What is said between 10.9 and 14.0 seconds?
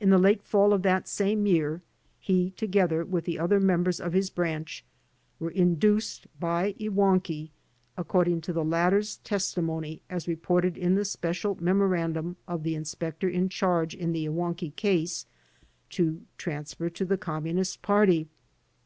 the special memorandum of the Inspector in Charge